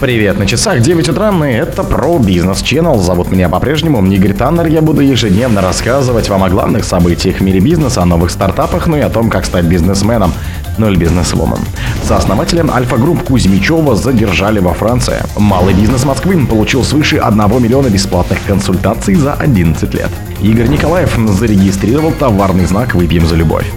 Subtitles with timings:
[0.00, 2.98] Привет, на часах 9 утра, и это про бизнес Channel.
[3.02, 4.66] Зовут меня по-прежнему Игорь Таннер.
[4.66, 8.96] Я буду ежедневно рассказывать вам о главных событиях в мире бизнеса, о новых стартапах, ну
[8.96, 10.32] и о том, как стать бизнесменом,
[10.78, 11.58] ну или бизнесвумен.
[12.02, 15.22] Сооснователя Альфа Групп Кузьмичева задержали во Франции.
[15.36, 20.08] Малый бизнес Москвы получил свыше 1 миллиона бесплатных консультаций за 11 лет.
[20.40, 23.70] Игорь Николаев зарегистрировал товарный знак «Выпьем за любовь».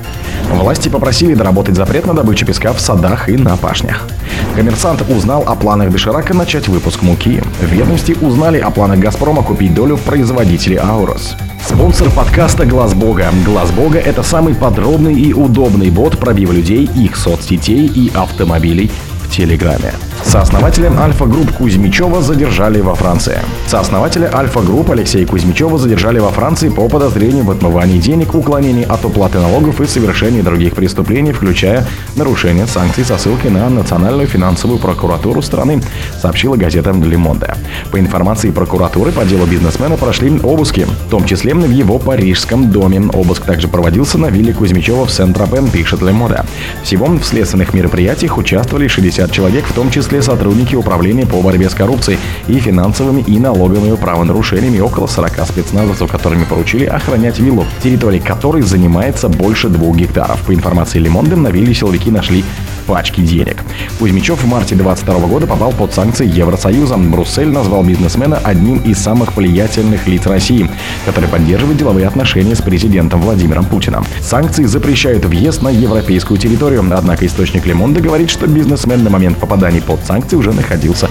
[0.52, 4.08] Власти попросили доработать запрет на добычу песка в садах и на пашнях.
[4.55, 7.41] Коммерсант узнал о планах Доширака начать выпуск муки.
[7.61, 11.35] Ведомости узнали о планах «Газпрома» купить долю в производителе Aurus.
[11.66, 13.31] Спонсор подкаста «Глаз Бога».
[13.45, 18.91] «Глаз Бога»— это самый подробный и удобный бот пробива людей, их соцсетей и автомобилей
[19.23, 19.91] в Телеграме.
[20.23, 23.38] Сооснователя Альфа Групп Кузьмичева задержали во Франции.
[23.68, 29.05] Сооснователя Альфа Групп Алексея Кузьмичева задержали во Франции по подозрению в отмывании денег, уклонении от
[29.05, 35.41] уплаты налогов и совершении других преступлений, включая нарушение санкций со ссылкой на Национальную финансовую прокуратуру
[35.41, 35.81] страны,
[36.20, 37.55] сообщила газета Monde.
[37.92, 43.02] По информации прокуратуры по делу бизнесмена прошли обыски, в том числе в его парижском доме.
[43.14, 46.45] Обыск также проводился на вилле Кузьмичева в Сент-Тропен, пишет Monde.
[46.84, 51.69] Всего в следственных мероприятиях участвовали 60 человек, в том числе числе сотрудники Управления по борьбе
[51.69, 58.19] с коррупцией и финансовыми и налоговыми правонарушениями около 40 спецназовцев, которыми поручили охранять виллу, территория
[58.19, 60.39] которой занимается больше двух гектаров.
[60.44, 62.44] По информации Лимонды, на вилле силовики нашли
[62.86, 63.64] пачки денег.
[64.00, 66.98] Кузьмичев в марте 2022 года попал под санкции Евросоюза.
[66.98, 70.70] Бруссель назвал бизнесмена одним из самых влиятельных лиц России,
[71.06, 74.06] который поддерживает деловые отношения с президентом Владимиром Путиным.
[74.22, 79.81] Санкции запрещают въезд на европейскую территорию, однако источник Лемонда говорит, что бизнесмен на момент попадания
[79.81, 81.09] под санкции уже находился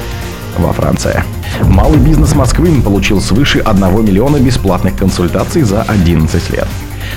[0.59, 1.23] во Франции.
[1.65, 6.69] Малый бизнес Москвы получил свыше 1 миллиона бесплатных консультаций за 11 лет.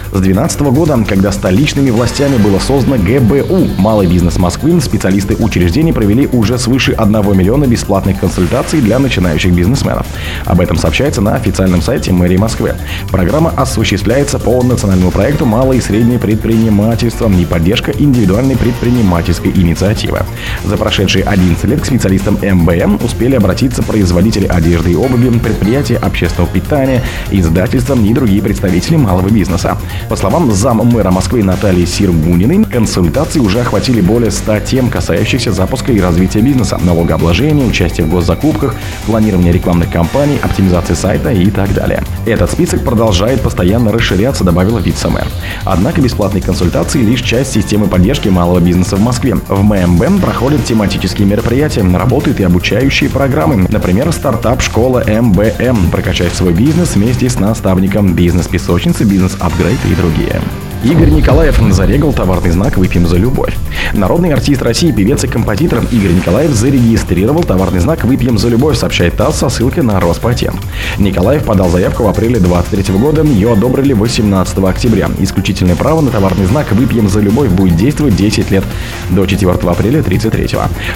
[0.08, 6.28] С 2012 года, когда столичными властями было создано ГБУ, малый бизнес Москвы, специалисты учреждений провели
[6.28, 10.06] уже свыше 1 миллиона бесплатных консультаций для начинающих бизнесменов.
[10.46, 12.76] Об этом сообщается на официальном сайте мэрии Москвы.
[13.12, 20.22] Программа осуществляется по национальному проекту «Малое и среднее предпринимательство» и поддержка индивидуальной предпринимательской инициативы.
[20.64, 26.52] За прошедшие 11 лет к специалистам МБМ успели обратиться производители одежды и обуви, предприятия общественного
[26.52, 29.78] питания, издательства и другие представители малого бизнеса.
[30.10, 35.92] По словам зам мэра Москвы Натальи Сиргуниной, консультации уже охватили более 100 тем, касающихся запуска
[35.92, 38.76] и развития бизнеса, налогообложения, участия в госзакупках,
[39.08, 42.04] планирования рекламных кампаний, оптимизации сайта и так далее.
[42.26, 45.28] Этот список продолжает постоянно расширяться, добавила вице-мэр.
[45.64, 49.36] Однако бесплатные консультации лишь часть системы поддержки малого бизнеса в Москве.
[49.48, 53.68] В ММБ проходят тематические мероприятия, работают и обучающие программы.
[53.70, 55.90] Например, стартап-школа МБМ.
[55.92, 60.65] Прокачать свой бизнес вместе с наставником бизнес-песочницы, бизнес-апгрейд и другие.
[60.86, 62.78] Игорь Николаев зарегал товарный знак.
[62.78, 63.56] «Выпьем за любовь».
[63.94, 68.04] Народный артист России, певец и композитор Игорь Николаев зарегистрировал товарный знак.
[68.04, 70.58] «Выпьем за любовь», сообщает ТАСС со ссылкой на Роспатент.
[71.00, 75.10] Николаев подал заявку в апреле 2023 года, ее одобрили 18 октября.
[75.18, 76.72] Исключительное право на товарный знак.
[76.72, 78.64] «Выпьем за любовь» будет действовать 10 лет,
[79.10, 80.50] до 4 апреля 33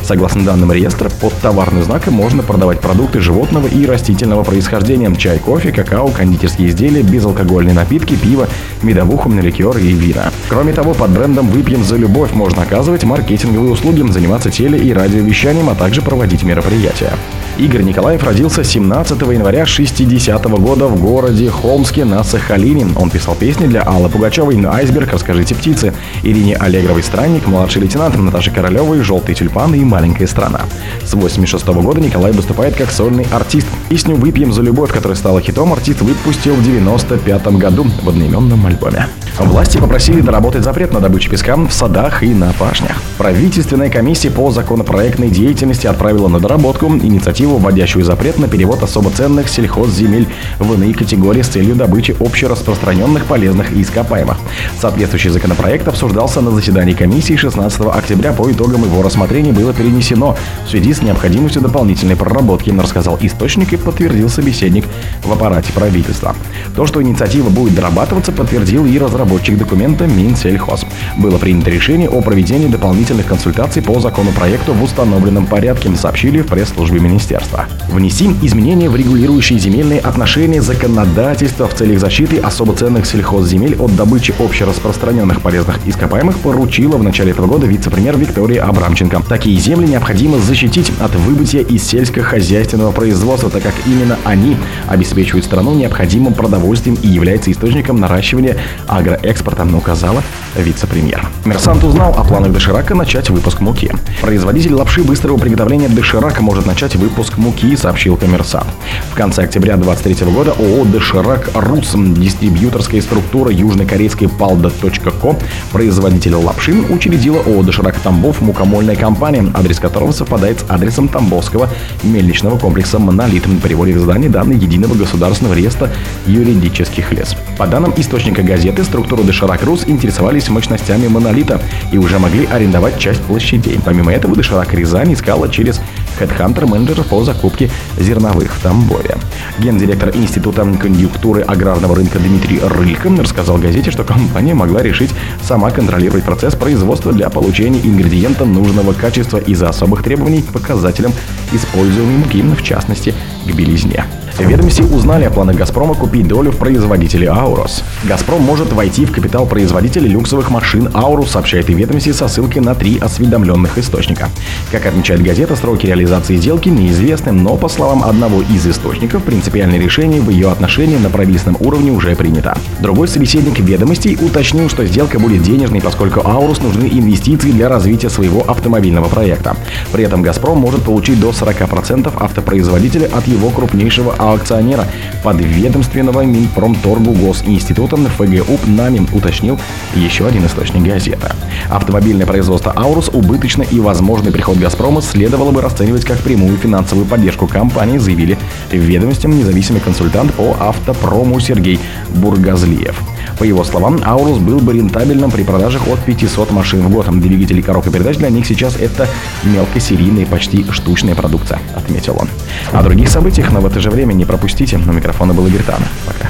[0.03, 5.71] Согласно данным реестра, под товарным знаком можно продавать продукты животного и растительного происхождения, чай, кофе,
[5.71, 8.47] какао, кондитерские изделия, безалкогольные напитки, пиво,
[8.83, 10.31] медовуху, ликер и вина.
[10.49, 15.69] Кроме того, под брендом «Выпьем за любовь» можно оказывать маркетинговые услуги, заниматься теле- и радиовещанием,
[15.69, 17.11] а также проводить мероприятия.
[17.57, 22.87] Игорь Николаев родился 17 января 60 -го года в городе Холмске на Сахалине.
[22.95, 28.51] Он писал песни для Аллы Пугачевой «Айсберг», «Расскажите птицы», Ирине Аллегровой «Странник», «Младший лейтенант», Наташи
[28.51, 30.61] Королевой «Желтый тюльпан» и «Маленькая страна».
[31.05, 33.67] С 86 -го года Николай выступает как сольный артист.
[33.89, 39.07] Песню «Выпьем за любовь», которая стала хитом, артист выпустил в 95 году в одноименном альбоме.
[39.39, 43.01] Власти попросили доработать запрет на добычу песка в садах и на пашнях.
[43.17, 49.47] Правительственная комиссия по законопроектной деятельности отправила на доработку инициативу, вводящую запрет на перевод особо ценных
[49.47, 50.27] сельхозземель
[50.59, 54.37] в иные категории с целью добычи общераспространенных полезных ископаемых.
[54.77, 58.33] Соответствующий законопроект обсуждался на заседании комиссии 16 октября.
[58.33, 60.35] По итогам его рассмотрения было перенесено
[60.65, 64.83] в связи с необходимостью дополнительной проработки, рассказал источник и подтвердил собеседник
[65.23, 66.35] в аппарате правительства.
[66.75, 70.85] То, что инициатива будет дорабатываться, подтвердил и разработчик разработчик документа Минсельхоз.
[71.17, 76.99] Было принято решение о проведении дополнительных консультаций по законопроекту в установленном порядке, сообщили в пресс-службе
[76.99, 77.65] министерства.
[77.89, 84.33] Внеси изменения в регулирующие земельные отношения законодательства в целях защиты особо ценных сельхозземель от добычи
[84.39, 89.21] общераспространенных полезных ископаемых поручила в начале этого года вице-премьер Виктория Абрамченко.
[89.27, 95.75] Такие земли необходимо защитить от выбытия из сельскохозяйственного производства, так как именно они обеспечивают страну
[95.75, 100.23] необходимым продовольствием и являются источником наращивания агро экспорта, указала
[100.55, 101.25] вице-премьер.
[101.43, 103.91] Коммерсант узнал о планах Доширака начать выпуск муки.
[104.21, 108.67] Производитель лапши быстрого приготовления Доширак может начать выпуск муки, сообщил коммерсант.
[109.11, 115.41] В конце октября 2023 года ООО Доширак Рус, дистрибьюторская структура южнокорейской Palda.co,
[115.71, 121.69] производитель лапши, учредила ООО Доширак Тамбов мукомольная компания, адрес которого совпадает с адресом Тамбовского
[122.03, 123.43] мельничного комплекса «Монолит».
[123.63, 125.89] Приводит к зданию данные Единого государственного реестра
[126.25, 127.35] юридических лиц.
[127.57, 131.59] По данным источника газеты, структуру Доширак Рус интересовались мощностями «Монолита»
[131.91, 133.79] и уже могли арендовать часть площадей.
[133.83, 135.81] Помимо этого, Доширак Рязань искала через
[136.19, 139.17] HeadHunter менеджера по закупке зерновых в Тамбове.
[139.57, 145.09] Гендиректор Института конъюнктуры аграрного рынка Дмитрий Рылько рассказал газете, что компания могла решить
[145.41, 151.13] сама контролировать процесс производства для получения ингредиента нужного качества из-за особых требований к показателям
[151.51, 153.15] используемой муки, в частности,
[153.47, 154.05] к белизне.
[154.37, 157.83] Ведомости узнали о планах «Газпрома» купить долю в производителе «Аурос».
[158.03, 162.75] «Газпром» может войти в капитал производителя люксовых машин «Аурус», сообщает и ведомости со ссылкой на
[162.75, 164.29] три осведомленных источника.
[164.71, 170.21] Как отмечает газета, сроки реализации сделки неизвестны, но, по словам одного из источников, принципиальное решение
[170.21, 172.57] в ее отношении на правительственном уровне уже принято.
[172.79, 178.41] Другой собеседник ведомостей уточнил, что сделка будет денежной, поскольку «Аурус» нужны инвестиции для развития своего
[178.49, 179.55] автомобильного проекта.
[179.91, 184.85] При этом «Газпром» может получить до 40% автопроизводителя от его крупнейшего акционера
[185.23, 189.59] подведомственного Минпромторгу Госинститута ФГУП НАМИ, уточнил
[189.95, 191.31] еще один источник газеты.
[191.69, 197.47] Автомобильное производство «Аурус» убыточно и возможный приход «Газпрома» следовало бы расценивать как прямую финансовую поддержку
[197.47, 198.37] компании, заявили
[198.69, 201.79] в ведомстве независимый консультант по автопрому Сергей
[202.09, 203.08] Бургазлиев.
[203.37, 207.07] По его словам, Аурус был бы рентабельным при продажах от 500 машин в год.
[207.19, 209.07] Двигатели коробка передач для них сейчас это
[209.43, 212.29] мелкосерийная, почти штучная продукция, отметил он.
[212.71, 214.77] О других событиях, но в это же время не пропустите.
[214.77, 215.63] На микрофона был Игорь
[216.05, 216.29] Пока.